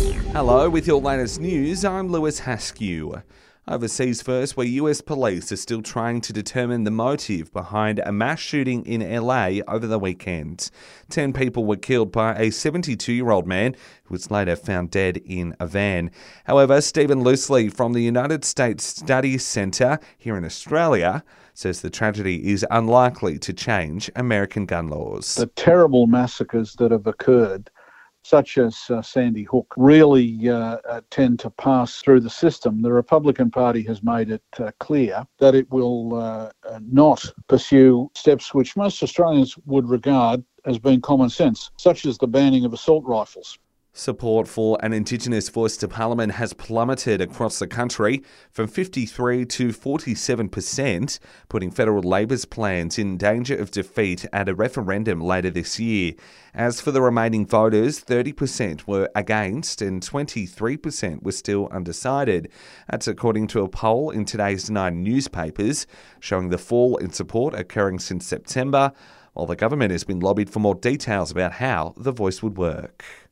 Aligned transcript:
Hello, 0.00 0.70
with 0.70 0.86
your 0.86 0.98
latest 0.98 1.40
news, 1.40 1.84
I'm 1.84 2.08
Lewis 2.08 2.40
Haskew. 2.40 3.22
Overseas 3.68 4.22
first, 4.22 4.56
where 4.56 4.66
US 4.66 5.02
police 5.02 5.52
are 5.52 5.56
still 5.56 5.82
trying 5.82 6.22
to 6.22 6.32
determine 6.32 6.84
the 6.84 6.90
motive 6.90 7.52
behind 7.52 7.98
a 7.98 8.10
mass 8.10 8.40
shooting 8.40 8.86
in 8.86 9.02
LA 9.02 9.58
over 9.68 9.86
the 9.86 9.98
weekend. 9.98 10.70
Ten 11.10 11.34
people 11.34 11.66
were 11.66 11.76
killed 11.76 12.12
by 12.12 12.34
a 12.36 12.50
72 12.50 13.12
year 13.12 13.30
old 13.30 13.46
man 13.46 13.76
who 14.04 14.14
was 14.14 14.30
later 14.30 14.56
found 14.56 14.90
dead 14.90 15.18
in 15.18 15.54
a 15.60 15.66
van. 15.66 16.10
However, 16.44 16.80
Stephen 16.80 17.22
Loosley 17.22 17.70
from 17.70 17.92
the 17.92 18.02
United 18.02 18.42
States 18.42 18.82
Study 18.84 19.36
Centre 19.36 19.98
here 20.16 20.38
in 20.38 20.46
Australia 20.46 21.22
says 21.52 21.82
the 21.82 21.90
tragedy 21.90 22.50
is 22.50 22.64
unlikely 22.70 23.38
to 23.40 23.52
change 23.52 24.10
American 24.16 24.64
gun 24.64 24.88
laws. 24.88 25.34
The 25.34 25.46
terrible 25.46 26.06
massacres 26.06 26.74
that 26.76 26.90
have 26.90 27.06
occurred 27.06 27.70
such 28.22 28.58
as 28.58 28.78
uh, 28.90 29.02
Sandy 29.02 29.44
Hook, 29.44 29.72
really 29.76 30.48
uh, 30.48 30.78
uh, 30.88 31.00
tend 31.10 31.40
to 31.40 31.50
pass 31.50 32.00
through 32.00 32.20
the 32.20 32.30
system. 32.30 32.82
The 32.82 32.92
Republican 32.92 33.50
Party 33.50 33.82
has 33.84 34.02
made 34.02 34.30
it 34.30 34.42
uh, 34.58 34.70
clear 34.78 35.26
that 35.38 35.54
it 35.54 35.70
will 35.70 36.14
uh, 36.14 36.50
uh, 36.68 36.80
not 36.82 37.24
pursue 37.48 38.10
steps 38.14 38.54
which 38.54 38.76
most 38.76 39.02
Australians 39.02 39.56
would 39.66 39.88
regard 39.88 40.44
as 40.66 40.78
being 40.78 41.00
common 41.00 41.30
sense, 41.30 41.70
such 41.76 42.04
as 42.04 42.18
the 42.18 42.26
banning 42.26 42.64
of 42.64 42.72
assault 42.72 43.04
rifles. 43.06 43.58
Support 43.92 44.46
for 44.46 44.78
an 44.84 44.92
Indigenous 44.92 45.48
voice 45.48 45.76
to 45.78 45.88
Parliament 45.88 46.34
has 46.34 46.52
plummeted 46.52 47.20
across 47.20 47.58
the 47.58 47.66
country 47.66 48.22
from 48.52 48.68
53 48.68 49.44
to 49.46 49.68
47%, 49.70 51.18
putting 51.48 51.72
federal 51.72 52.02
Labor's 52.02 52.44
plans 52.44 53.00
in 53.00 53.18
danger 53.18 53.56
of 53.56 53.72
defeat 53.72 54.26
at 54.32 54.48
a 54.48 54.54
referendum 54.54 55.20
later 55.20 55.50
this 55.50 55.80
year. 55.80 56.12
As 56.54 56.80
for 56.80 56.92
the 56.92 57.02
remaining 57.02 57.44
voters, 57.44 58.00
30% 58.00 58.86
were 58.86 59.10
against 59.16 59.82
and 59.82 60.00
23% 60.00 61.24
were 61.24 61.32
still 61.32 61.68
undecided. 61.72 62.48
That's 62.88 63.08
according 63.08 63.48
to 63.48 63.62
a 63.62 63.68
poll 63.68 64.10
in 64.10 64.24
today's 64.24 64.70
nine 64.70 65.02
newspapers, 65.02 65.88
showing 66.20 66.50
the 66.50 66.58
fall 66.58 66.96
in 66.98 67.10
support 67.10 67.54
occurring 67.54 67.98
since 67.98 68.24
September, 68.24 68.92
while 69.32 69.46
the 69.46 69.56
government 69.56 69.90
has 69.90 70.04
been 70.04 70.20
lobbied 70.20 70.48
for 70.48 70.60
more 70.60 70.76
details 70.76 71.32
about 71.32 71.54
how 71.54 71.92
the 71.96 72.12
voice 72.12 72.40
would 72.40 72.56
work. 72.56 73.29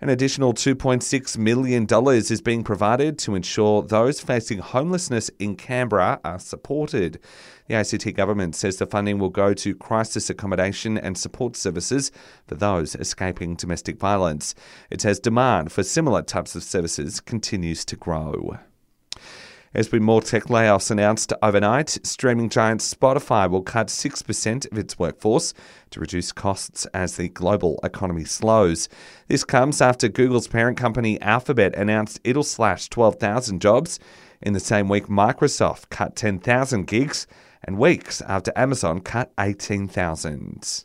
An 0.00 0.10
additional 0.10 0.54
$2.6 0.54 1.38
million 1.38 1.84
is 1.90 2.40
being 2.40 2.62
provided 2.62 3.18
to 3.18 3.34
ensure 3.34 3.82
those 3.82 4.20
facing 4.20 4.60
homelessness 4.60 5.28
in 5.40 5.56
Canberra 5.56 6.20
are 6.24 6.38
supported. 6.38 7.18
The 7.66 7.74
ACT 7.74 8.14
government 8.14 8.54
says 8.54 8.76
the 8.76 8.86
funding 8.86 9.18
will 9.18 9.28
go 9.28 9.54
to 9.54 9.74
crisis 9.74 10.30
accommodation 10.30 10.96
and 10.98 11.18
support 11.18 11.56
services 11.56 12.12
for 12.46 12.54
those 12.54 12.94
escaping 12.94 13.56
domestic 13.56 13.98
violence. 13.98 14.54
It 14.88 15.00
says 15.00 15.18
demand 15.18 15.72
for 15.72 15.82
similar 15.82 16.22
types 16.22 16.54
of 16.54 16.62
services 16.62 17.18
continues 17.18 17.84
to 17.86 17.96
grow. 17.96 18.56
There's 19.72 19.88
been 19.88 20.02
more 20.02 20.22
tech 20.22 20.44
layoffs 20.44 20.90
announced 20.90 21.32
overnight. 21.42 21.98
Streaming 22.02 22.48
giant 22.48 22.80
Spotify 22.80 23.50
will 23.50 23.62
cut 23.62 23.88
6% 23.88 24.72
of 24.72 24.78
its 24.78 24.98
workforce 24.98 25.52
to 25.90 26.00
reduce 26.00 26.32
costs 26.32 26.86
as 26.86 27.16
the 27.16 27.28
global 27.28 27.78
economy 27.84 28.24
slows. 28.24 28.88
This 29.28 29.44
comes 29.44 29.82
after 29.82 30.08
Google's 30.08 30.48
parent 30.48 30.78
company 30.78 31.20
Alphabet 31.20 31.74
announced 31.76 32.20
it'll 32.24 32.44
slash 32.44 32.88
12,000 32.88 33.60
jobs. 33.60 34.00
In 34.40 34.54
the 34.54 34.60
same 34.60 34.88
week, 34.88 35.06
Microsoft 35.06 35.90
cut 35.90 36.16
10,000 36.16 36.86
gigs, 36.86 37.26
and 37.62 37.76
weeks 37.76 38.22
after 38.22 38.52
Amazon 38.56 39.00
cut 39.00 39.32
18,000. 39.38 40.84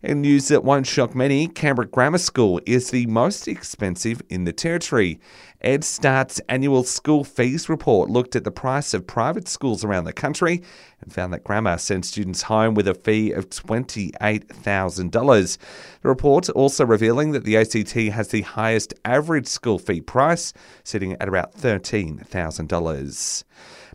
In 0.00 0.20
news 0.20 0.46
that 0.46 0.62
won't 0.62 0.86
shock 0.86 1.16
many, 1.16 1.48
Canberra 1.48 1.88
Grammar 1.88 2.18
School 2.18 2.60
is 2.64 2.92
the 2.92 3.06
most 3.06 3.48
expensive 3.48 4.22
in 4.28 4.44
the 4.44 4.52
territory. 4.52 5.18
EdStart's 5.64 6.40
annual 6.48 6.84
school 6.84 7.24
fees 7.24 7.68
report 7.68 8.08
looked 8.08 8.36
at 8.36 8.44
the 8.44 8.52
price 8.52 8.94
of 8.94 9.08
private 9.08 9.48
schools 9.48 9.82
around 9.82 10.04
the 10.04 10.12
country 10.12 10.62
and 11.00 11.12
found 11.12 11.32
that 11.32 11.42
Grammar 11.42 11.78
sent 11.78 12.04
students 12.04 12.42
home 12.42 12.74
with 12.74 12.86
a 12.86 12.94
fee 12.94 13.32
of 13.32 13.50
$28,000. 13.50 15.58
The 16.02 16.08
report 16.08 16.48
also 16.50 16.86
revealing 16.86 17.32
that 17.32 17.42
the 17.42 17.56
ACT 17.56 17.90
has 17.90 18.28
the 18.28 18.42
highest 18.42 18.94
average 19.04 19.48
school 19.48 19.80
fee 19.80 20.00
price, 20.00 20.52
sitting 20.84 21.14
at 21.14 21.26
about 21.26 21.56
$13,000. 21.56 23.44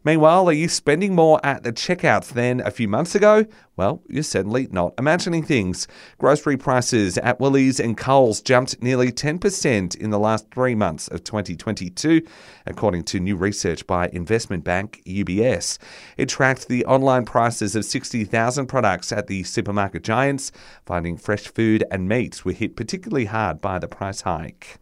Meanwhile, 0.06 0.50
are 0.50 0.53
you 0.53 0.68
spending 0.68 1.16
more 1.16 1.40
at 1.45 1.63
the 1.63 1.72
checkouts 1.72 2.34
than 2.34 2.59
a 2.59 2.72
few 2.72 2.90
months 2.90 3.16
ago? 3.16 3.45
Well, 3.78 4.03
you're 4.09 4.22
certainly 4.22 4.68
not 4.69 4.94
imagining 4.97 5.44
things. 5.44 5.88
Grocery 6.18 6.57
prices 6.57 7.18
at 7.18 7.40
Woolies 7.40 7.80
and 7.80 7.97
Coles 7.97 8.41
jumped 8.41 8.84
nearly 8.84 9.13
10% 9.13 9.95
in 9.95 10.09
the 10.09 10.19
last 10.19 10.51
three 10.53 10.75
months 10.75 11.07
of 11.07 11.24
2022, 11.56 12.22
according 12.66 13.03
to 13.03 13.19
new 13.19 13.36
research 13.36 13.86
by 13.88 14.08
investment 14.09 14.64
bank 14.64 15.02
UBS. 15.06 15.78
It 16.18 16.30
tracked 16.30 16.68
the 16.68 16.86
online 16.86 17.25
prices 17.25 17.75
of 17.75 17.86
60,000 17.86 18.68
products 18.68 19.12
at 19.12 19.28
the 19.28 19.44
supermarket 19.44 20.03
giants, 20.03 20.52
finding 20.86 21.18
fresh 21.18 21.47
food 21.47 21.84
and 21.92 22.08
meat 22.08 22.44
were 22.46 22.52
hit 22.52 22.75
particularly 22.75 23.25
hard 23.25 23.62
by 23.62 23.80
the 23.80 23.88
price 23.88 24.22
hike. 24.22 24.80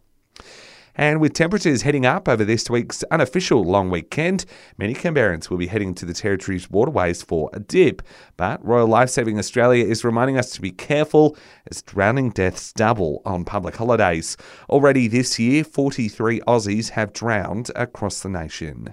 And 0.94 1.20
with 1.20 1.32
temperatures 1.32 1.82
heading 1.82 2.04
up 2.04 2.28
over 2.28 2.44
this 2.44 2.68
week's 2.68 3.02
unofficial 3.04 3.64
long 3.64 3.88
weekend, 3.88 4.44
many 4.76 4.92
Canberrans 4.94 5.48
will 5.48 5.56
be 5.56 5.68
heading 5.68 5.94
to 5.94 6.04
the 6.04 6.12
Territory's 6.12 6.70
waterways 6.70 7.22
for 7.22 7.48
a 7.54 7.60
dip. 7.60 8.02
But 8.36 8.62
Royal 8.62 8.86
Lifesaving 8.86 9.38
Australia 9.38 9.86
is 9.86 10.04
reminding 10.04 10.36
us 10.36 10.50
to 10.50 10.60
be 10.60 10.70
careful 10.70 11.36
as 11.70 11.80
drowning 11.80 12.30
deaths 12.30 12.74
double 12.74 13.22
on 13.24 13.46
public 13.46 13.76
holidays. 13.76 14.36
Already 14.68 15.08
this 15.08 15.38
year, 15.38 15.64
43 15.64 16.40
Aussies 16.40 16.90
have 16.90 17.14
drowned 17.14 17.70
across 17.74 18.20
the 18.20 18.28
nation. 18.28 18.92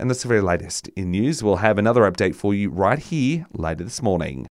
And 0.00 0.10
that's 0.10 0.22
the 0.22 0.28
very 0.28 0.40
latest 0.40 0.88
in 0.96 1.10
news. 1.10 1.44
We'll 1.44 1.56
have 1.56 1.78
another 1.78 2.10
update 2.10 2.34
for 2.34 2.54
you 2.54 2.70
right 2.70 2.98
here 2.98 3.46
later 3.52 3.84
this 3.84 4.02
morning. 4.02 4.48